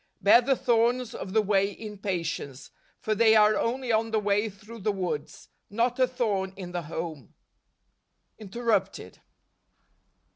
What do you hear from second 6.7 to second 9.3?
the home. Interrupted.